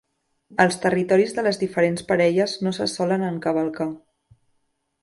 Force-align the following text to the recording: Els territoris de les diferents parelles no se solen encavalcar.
Els 0.63 0.77
territoris 0.85 1.35
de 1.39 1.43
les 1.49 1.61
diferents 1.65 2.07
parelles 2.09 2.57
no 2.65 2.75
se 2.79 2.89
solen 2.99 3.31
encavalcar. 3.31 3.93